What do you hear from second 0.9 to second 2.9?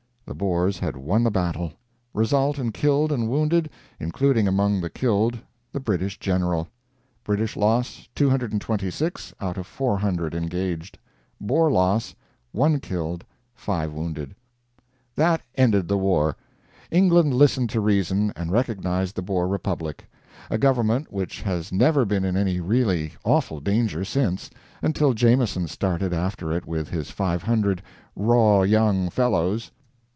won the battle. Result in